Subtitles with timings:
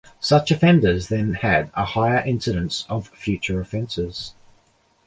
[0.19, 4.33] Such offenders then had a higher incidence of future offenses.